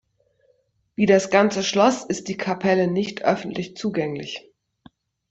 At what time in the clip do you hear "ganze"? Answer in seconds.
1.29-1.61